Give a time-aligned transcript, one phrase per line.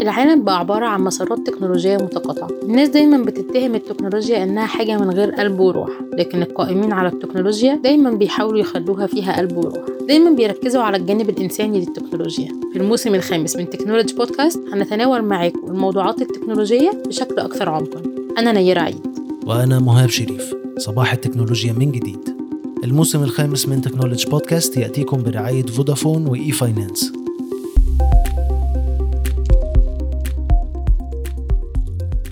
[0.00, 2.48] العالم بقى عبارة عن مسارات تكنولوجية متقاطعة.
[2.62, 8.10] الناس دايما بتتهم التكنولوجيا إنها حاجة من غير قلب وروح لكن القائمين على التكنولوجيا دايما
[8.10, 9.84] بيحاولوا يخلوها فيها قلب وروح.
[10.08, 12.48] دايما بيركزوا على الجانب الإنساني للتكنولوجيا.
[12.72, 18.02] في الموسم الخامس من technology podcast هنتناول معاكم الموضوعات التكنولوجية بشكل أكثر عمقا.
[18.38, 19.06] أنا نيرة عيد.
[19.46, 20.54] وأنا مهاب شريف.
[20.78, 22.36] صباح التكنولوجيا من جديد.
[22.84, 27.12] الموسم الخامس من technology podcast يأتيكم برعاية فودافون وإي فاينانس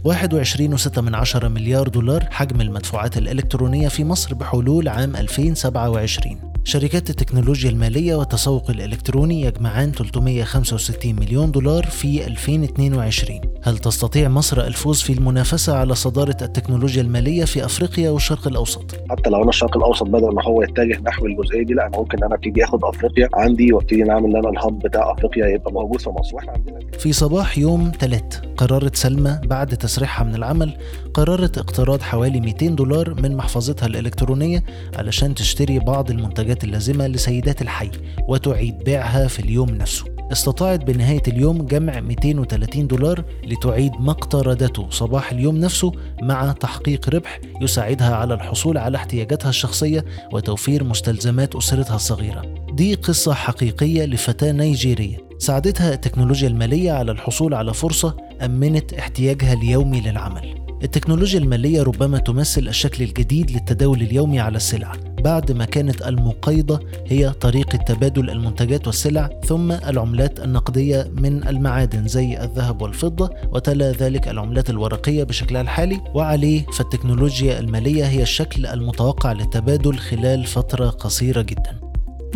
[0.09, 7.71] 21.6 من عشرة مليار دولار حجم المدفوعات الإلكترونية في مصر بحلول عام 2027 شركات التكنولوجيا
[7.71, 15.77] المالية والتسوق الإلكتروني يجمعان 365 مليون دولار في 2022 هل تستطيع مصر الفوز في المنافسة
[15.77, 20.45] على صدارة التكنولوجيا المالية في أفريقيا والشرق الأوسط؟ حتى لو أنا الشرق الأوسط بدل ما
[20.45, 24.37] هو يتجه نحو الجزئية دي لا أنا ممكن أنا أبتدي آخد أفريقيا عندي وأبتدي نعمل
[24.37, 26.35] أنا الهب بتاع أفريقيا يبقى موجود في مصر.
[26.37, 30.77] وإحنا عندنا في صباح يوم ثلاث قررت سلمى بعد تسريحها من العمل
[31.15, 34.65] قررت اقتراض حوالي 200 دولار من محفظتها الإلكترونية
[34.97, 37.91] علشان تشتري بعض المنتجات اللازمة لسيدات الحي
[38.28, 40.14] وتعيد بيعها في اليوم نفسه.
[40.33, 47.41] استطاعت بنهاية اليوم جمع 230 دولار لتعيد ما اقترضته صباح اليوم نفسه مع تحقيق ربح
[47.61, 52.42] يساعدها على الحصول على احتياجاتها الشخصية وتوفير مستلزمات أسرتها الصغيرة.
[52.72, 55.16] دي قصة حقيقية لفتاة نيجيرية.
[55.39, 60.55] ساعدتها التكنولوجيا المالية على الحصول على فرصة أمنت احتياجها اليومي للعمل.
[60.83, 64.92] التكنولوجيا المالية ربما تمثل الشكل الجديد للتداول اليومي على السلع.
[65.25, 72.44] بعد ما كانت المقايضة هي طريقة تبادل المنتجات والسلع ثم العملات النقدية من المعادن زي
[72.44, 76.00] الذهب والفضة وتلا ذلك العملات الورقية بشكلها الحالي.
[76.14, 81.84] وعليه فالتكنولوجيا المالية هي الشكل المتوقع للتبادل خلال فترة قصيرة جداً.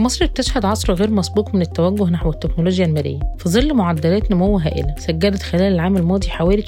[0.03, 4.95] مصر بتشهد عصر غير مسبوق من التوجه نحو التكنولوجيا المالية في ظل معدلات نمو هائلة
[4.99, 6.67] سجلت خلال العام الماضي حوالي 300%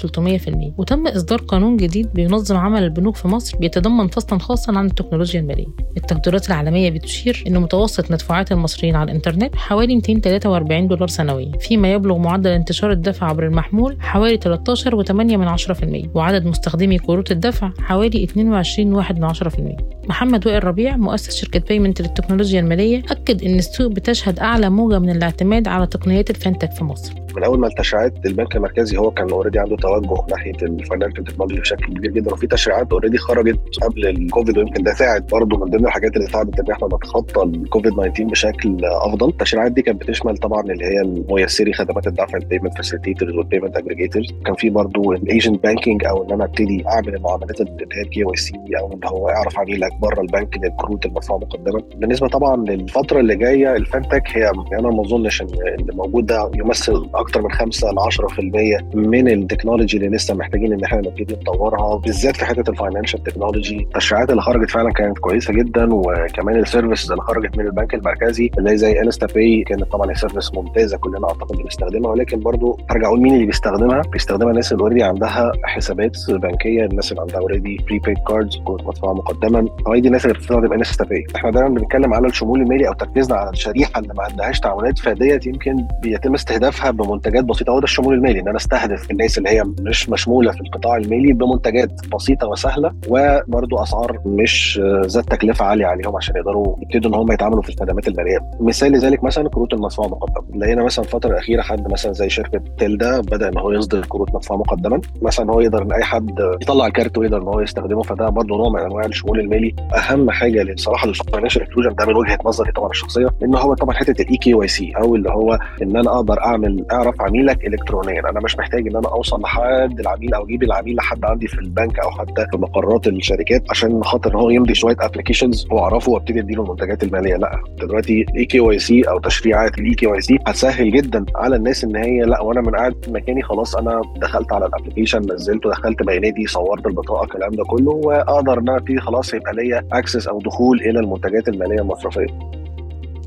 [0.79, 5.67] وتم إصدار قانون جديد بينظم عمل البنوك في مصر بيتضمن فصلا خاصا عن التكنولوجيا المالية.
[5.97, 12.19] التقديرات العالمية بتشير أن متوسط مدفوعات المصريين على الإنترنت حوالي 243 دولار سنويا فيما يبلغ
[12.19, 20.65] معدل انتشار الدفع عبر المحمول حوالي 13.8% وعدد مستخدمي كروت الدفع حوالي 22.1% محمد وائل
[20.65, 25.87] ربيع مؤسس شركة Payment للتكنولوجيا المالية أكد أن السوق بتشهد أعلى موجة من الاعتماد على
[25.87, 27.13] تقنيات ال fintech في مصر.
[27.37, 31.61] من أول ما التشريعات البنك المركزي هو كان already عنده توجه ناحية ال financial technology
[31.61, 35.85] بشكل كبير جدا وفي تشريعات already خرجت قبل الكوفيد ويمكن ده ساعد برضه من ضمن
[35.87, 39.29] الحاجات اللي ساعدت إن إحنا نتخطى الكوفيد 19 بشكل أفضل.
[39.29, 43.77] التشريعات دي كانت بتشمل طبعا اللي هي ميسري خدمات الدفع ال payment facilitators وال payment
[43.77, 48.03] aggregators كان في برضه ال agent banking أو إن أنا أبتدي أعمل المعاملات اللي هي
[48.03, 51.83] ال KYC أو إن هو اعرف عميلك بره البنك للكروت المدفوعه مقدما.
[51.97, 55.47] بالنسبة طبعا للفترة اللي جاية ال fintech هي أنا ما أظنش إن
[55.81, 60.85] اللي موجود ده يمثل أكثر من 5 10% من ال technology اللي لسه محتاجين إن
[60.85, 65.53] إحنا نبتدي نطورها بالذات في حتة ال financial technology التشريعات اللي خرجت فعلا كانت كويسة
[65.55, 70.55] جدا وكمان ال service اللي خرجت من البنك المركزي اللي زي InstaPay كانت طبعا service
[70.55, 72.11] ممتازة كلنا أعتقد بنستخدمها.
[72.11, 77.11] ولكن برضو ارجع أقول مين اللي بيستخدمها؟ بيستخدمها الناس اللي already عندها حسابات بنكية الناس
[77.13, 81.69] اللي عندها already prepaid cards مدفوعه مقدما هي دي الناس اللي بتستخدم InstaPay إحنا دايما
[81.69, 86.35] بنتكلم على الشمول المالي أو تركيزنا على الشريحة اللي ما عندهاش تعاملات فدي يمكن بيتم
[86.35, 87.71] استهدافها بمنتجات بسيطة.
[87.71, 91.33] هو ده الشمول المالي إن أنا أستهدف الناس اللي هي مش مشمولة في القطاع المالي
[91.33, 97.33] بمنتجات بسيطة وسهلة وبرضه أسعار مش ذات تكلفة عالية عليهم عشان يقدروا يبتدوا إن هم
[97.33, 98.39] يتعاملوا في الخدمات المالية.
[98.61, 100.59] مثال لذلك مثلا كروت المدفوع مقدما.
[100.65, 104.57] لقينا مثلا الفترة الاخيره حد مثلا زي شركة Telda بدأ إن هو يصدر كروت مدفوع
[104.57, 105.01] مقدما.
[105.23, 106.31] مثلا هو يقدر إن أي حد
[106.63, 109.75] يطلع الكارت ويقدر إن هو يستخدمه فده برضه نوع من أنواع الشمول المالي.
[109.97, 113.95] أهم حاجة بصراحة لل financial inclusion ده من وجهة نظري طبعا الشخصية إن هو طبعا
[113.95, 118.21] حتة ال eKYC أو اللي هو إن أنا أقدر أعمل أعرف عميلك الكترونيا.
[118.31, 121.99] أنا مش محتاج إن أنا أوصل لحد العميل أو أجيب العميل لحد عندي في البنك
[121.99, 127.03] أو حتى في مقرات الشركات عشان خاطر هو يمضي شوية applications وأعرفه وأبتدي أديله المنتجات
[127.03, 127.37] المالية.
[127.37, 132.41] لا دلوقتي ال eKYC أو تشريعات ال eKYC هتسهل جدا على الناس إن هي لا
[132.41, 136.87] وأنا من قاعد في مكاني خلاص أنا دخلت على ال application نزلته دخلت بياناتي صورت
[136.87, 141.49] البطاقة الكلام ده كله وأقدر إن أنا خلاص يبقى ليا access أو دخول إلى المنتجات
[141.49, 142.60] المالية المصرفية.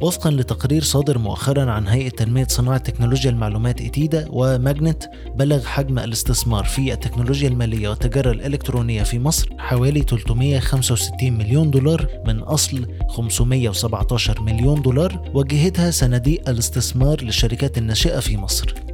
[0.03, 5.03] وفقا لتقرير صادر مؤخرا عن هيئة تنمية صناعة تكنولوجيا المعلومات إتيدا وماجنت
[5.35, 12.39] بلغ حجم الاستثمار في التكنولوجيا المالية والتجارة الإلكترونية في مصر حوالي 365 مليون دولار من
[12.39, 18.92] أصل 517 مليون دولار وجهتها صناديق الاستثمار للشركات الناشئة في مصر.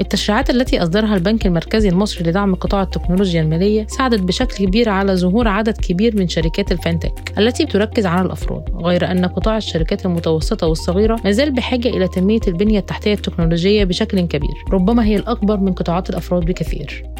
[0.00, 5.48] التشريعات التي أصدرها البنك المركزي المصري لدعم قطاع التكنولوجيا المالية ساعدت بشكل كبير على ظهور
[5.48, 11.20] عدد كبير من شركات الفانتك التي تركز على الأفراد غير أن قطاع الشركات المتوسطة والصغيرة
[11.24, 16.10] ما زال بحاجة إلى تنمية البنية التحتية التكنولوجية بشكل كبير ربما هي الأكبر من قطاعات
[16.10, 17.13] الأفراد بكثير.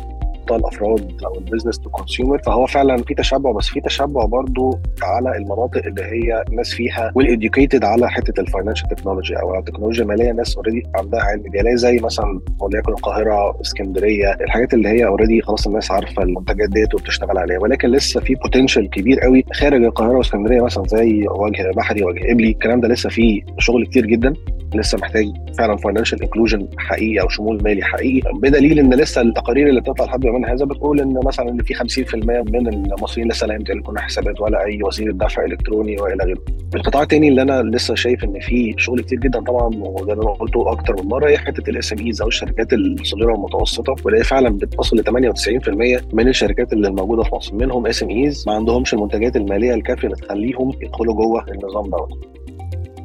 [0.44, 4.78] قطاع الافراد أو ال business to consumer فهو فعلا في تشبع بس في تشبع برضو
[5.02, 10.02] على المناطق اللي هي الناس فيها well educated على حتة ال financial technology أو التكنولوجيا
[10.02, 15.42] الماليه ناس already عندها علم بيها زي مثلا وليكن القاهرة اسكندرية الحاجات اللي هي already
[15.42, 17.58] خلاص الناس عارفة المنتجات ديت وبتشتغل عليها.
[17.58, 22.50] ولكن لسه في potential كبير قوي خارج القاهرة واسكندرية مثلا زي وجه بحري وجه قبلي.
[22.50, 24.34] الكلام ده لسه فيه شغل كتير جدا.
[24.74, 25.26] لسه محتاج
[25.58, 28.32] فعلا financial inclusion حقيقي أو شمول مالي حقيقي.
[28.34, 32.14] بدليل إن لسه التقارير اللي بتطلع لحد يومنا هذا بتقول إن مثلا إن في 50%
[32.52, 36.40] من المصريين لسه لا يمتلكون حسابات ولا أي وسيلة دفع إلكتروني وإلى غيره.
[36.74, 40.72] القطاع الثاني اللي أنا لسه شايف إن في شغل كتير جدا طبعا وده أنا قلته
[40.72, 45.04] أكتر من مرة هي حتة ال SMEs أو الشركات الصغيرة والمتوسطة واللي فعلا بتصل ل
[45.04, 50.16] 98% من الشركات اللي موجوده في مصر منهم SMEs ما عندهمش المنتجات المالية الكافية اللي
[50.16, 52.43] تخليهم يدخلوا جوه النظام دوت.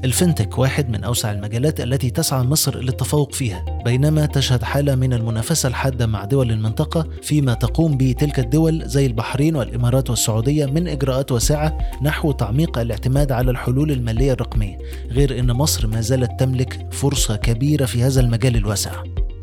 [0.03, 3.65] الفنتك واحد من أوسع المجالات التي تسعى مصر للتفوق فيها.
[3.85, 9.05] بينما تشهد حالة من المنافسة الحادة مع دول المنطقة فيما تقوم به تلك الدول زي
[9.05, 14.77] البحرين والإمارات والسعودية من إجراءات واسعة نحو تعميق الاعتماد على الحلول المالية الرقمية.
[15.11, 18.91] غير أن مصر ما زالت تملك فرصة كبيرة في هذا المجال الواسع.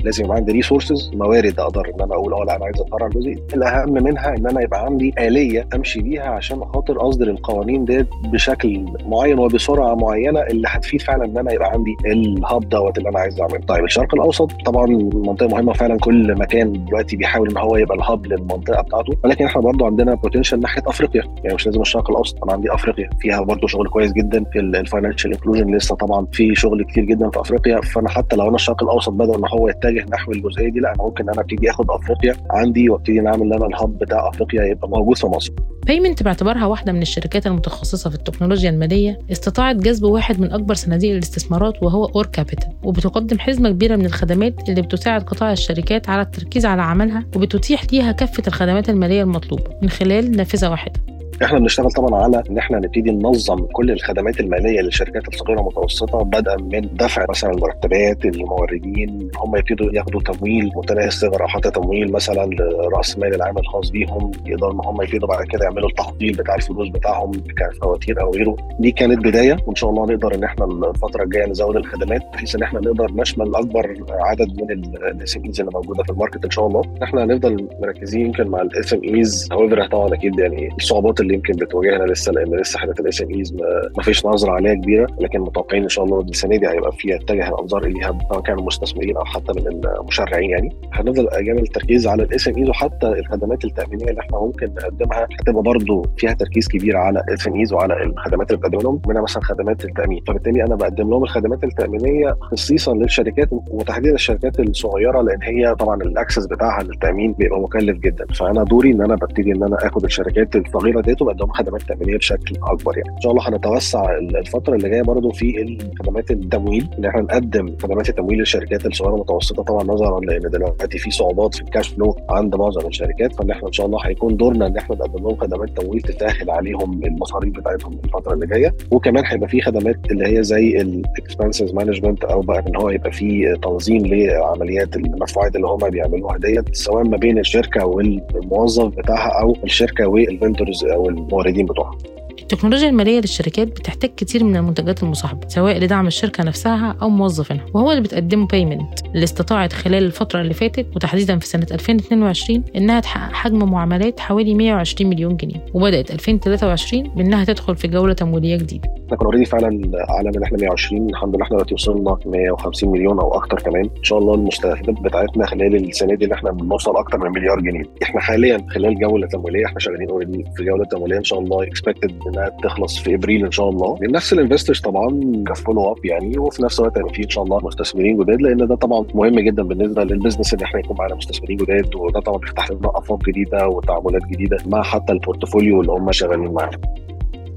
[0.06, 3.36] لازم يبقى عندي ريسورسز موارد أقدر إن أنا أقول آه لا أنا عايز اتفرع الجزء
[3.54, 8.84] الأهم منها إن أنا يبقى عندي آلية أمشي بيها عشان خاطر أصدر القوانين ديت بشكل
[9.06, 13.18] معين وبسرعة معينة اللي هتفيد فعلا إن أنا يبقى عندي ال hub دوت اللي أنا
[13.20, 13.58] عايز أعمله.
[13.68, 18.04] طيب الشرق الأوسط طبعا منطقة مهمة فعلا كل مكان دلوقتي بيحاول إن هو يبقى ال
[18.04, 19.12] hub للمنطقة بتاعته.
[19.24, 21.22] ولكن إحنا برضو عندنا potential ناحية أفريقيا.
[21.44, 23.10] يعني مش لازم الشرق الأوسط أنا عندي أفريقيا.
[23.20, 27.30] فيها برضو شغل كويس جدا في ال financial inclusion لسه طبعا في شغل كتير جدا
[27.30, 27.80] في أفريقيا.
[27.80, 30.80] فأنا حتى لو أنا الشرق الأوسط بدأ إن هو يتجه نحو الجزئية دي.
[30.80, 34.62] لا أنا ممكن أنا أبتدي آخد أفريقيا عندي وأبتدي نعمل أنا ال hub بتاع أفريقيا
[34.64, 35.52] يبقى موجود في مصر.
[35.86, 39.18] بايمنت باعتبارها واحدة من الشركات المتخصصة في التكنولوجيا المالية.
[39.32, 44.68] استطاعت جذب واحد من أكبر صناديق الاستثمارات وهو أور كابيتال وبتقدم حزمة كبيرة من الخدمات
[44.68, 49.88] اللي بتساعد قطاع الشركات على التركيز على عملها وبتتيح ليها كافة الخدمات المالية المطلوبة من
[49.88, 51.15] خلال نافذة واحدة.
[51.44, 56.56] إحنا بنشتغل طبعا على إن إحنا نبتدي ننظم كل الخدمات المالية للشركات الصغيرة والمتوسطه بدءا
[56.56, 62.46] من دفع مثلا المرتبات الموردين هم يبتدوا ياخدوا تمويل متناهي الصغر أو حتى تمويل مثلا
[62.46, 66.88] لرأس المال العامل الخاص بيهم يقدروا إن هم يبتدوا بعد كده يعملوا التحضير بتاع الفلوس
[66.88, 68.56] بتاعهم كفواتير أو غيره.
[68.80, 72.62] دي كانت بداية وإن شاء الله نقدر إن إحنا الفترة الجاية نزود الخدمات بحيث إن
[72.62, 76.66] إحنا نقدر نشمل أكبر عدد من ال SMEs اللي موجودة في ال market إن شاء
[76.66, 76.82] الله.
[77.02, 79.48] إحنا هنفضل مركزين يمكن مع ال SMEs
[79.92, 83.54] طبعا أكيد يعني الصعوبات اللي يمكن بتواجهنا لسه لأن لسه حتة ال SMEs
[83.96, 87.48] ما فيش نظرة عليها كبيرة لكن متوقعين إن شاء الله السنة دي هيبقى فيها اتجه
[87.48, 90.76] الأنظار اليها سواء كانوا المستثمرين أو حتى من المشرعين يعني.
[90.92, 96.02] هنفضل جامد التركيز على ال SMEs وحتى الخدمات التأمينية اللي إحنا ممكن نقدمها هتبقى برضه
[96.16, 100.22] فيها تركيز كبير على ال SMEs وعلى الخدمات اللي بقدم لهم منها مثلا خدمات التأمين.
[100.28, 106.08] فبالتالي أنا بقدم لهم الخدمات التأمينية خصيصا للشركات وتحديدا الشركات الصغيرة لأن هي طبعا ال
[106.08, 108.26] access بتاعها للتأمين بيبقى مكلف جدا.
[108.34, 112.54] فأنا دوري إن أنا ببتدي إن أنا آخد الشركات الصغيرة ديت وبقدم خدمات تأمينية بشكل
[112.62, 113.10] أكبر يعني.
[113.16, 118.08] إن شاء الله هنتوسع الفترة اللي جاية برضه في خدمات التمويل إن إحنا نقدم خدمات
[118.08, 119.62] التمويل للشركات الصغيرة والمتوسطة.
[119.62, 123.34] طبعا نظرا لأن دلوقتي في صعوبات في ال cash flow عند معظم الشركات.
[123.34, 127.04] فإن إحنا إن شاء الله هيكون دورنا إن إحنا نقدم لهم خدمات تمويل تسهل عليهم
[127.04, 128.74] المصاريف بتاعتهم الفترة اللي جاية.
[128.90, 133.12] وكمان هيبقى في خدمات اللي هي زي ال expenses management أو بقى إن هو يبقى
[133.12, 139.56] في تنظيم لعمليات المدفوعات اللي هم بيعملوها ديت سواء ما بين الشركة والموظف بتاعها أو
[139.64, 141.98] الشركة وال vendors أو الموردين بتوعها.
[142.42, 147.90] التكنولوجيا المالية للشركات بتحتاج كتير من المنتجات المصاحبة سواء لدعم الشركة نفسها أو موظفينها وهو
[147.90, 153.32] اللي بتقدمه بايمنت اللي استطاعت خلال الفترة اللي فاتت وتحديدا في سنة 2022 إنها تحقق
[153.32, 158.88] حجم معاملات حوالي 120 مليون جنيه وبدأت 2023 بإنها تدخل في جولة تمويلية جديدة.
[159.06, 159.66] إحنا كنا already فعلا
[160.10, 163.90] اعلى من إحنا 120 الحمد لله إحنا دلوقتي وصلنا 150 مليون أو أكتر كمان.
[163.98, 167.84] إن شاء الله المستهدفات بتاعتنا خلال السنة دي إن إحنا بنوصل أكتر من مليار جنيه.
[168.02, 172.12] إحنا حاليا خلال جولة تمويلية إحنا شغالين already في جولة تمويلية إن شاء الله expected
[172.28, 173.98] انها تخلص في إبريل إن شاء الله.
[174.02, 175.08] لنفس ال investors طبعا
[175.46, 178.66] ك follow up يعني وفي نفس الوقت هيبقى في إن شاء الله مستثمرين جداد لأن
[178.66, 182.38] ده طبعا مهم جدا بالنسبة لل business إن إحنا يكون معانا مستثمرين جداد وده طبعا
[182.38, 186.78] بيفتح لنا آفاق جديدة وتعاملات جديدة مع حتى ال portfolio اللي هم شغالين معانا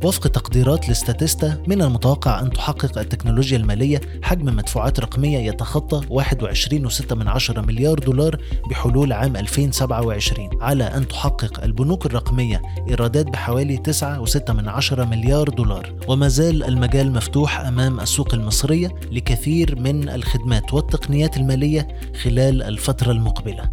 [0.03, 7.99] وفق تقديرات لستاتيستا من المتوقع أن تحقق التكنولوجيا المالية حجم مدفوعات رقمية يتخطى 21.6 مليار
[7.99, 8.37] دولار
[8.69, 14.51] بحلول عام 2027 على أن تحقق البنوك الرقمية إيرادات بحوالي 9.6
[14.99, 15.93] مليار دولار.
[16.07, 21.87] وما زال المجال مفتوح أمام السوق المصرية لكثير من الخدمات والتقنيات المالية
[22.23, 23.69] خلال الفترة المقبلة.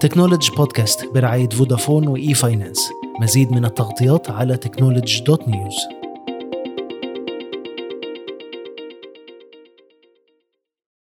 [0.00, 5.99] تكنولوجي بودكاست برعاية فودافون وإي فاينانس مزيد من التغطيات على تكنولوجي دوت نيوز